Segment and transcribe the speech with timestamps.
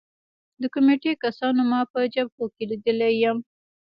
[0.61, 3.37] د کمېټې کسانو ما په جبهو کې لیدلی یم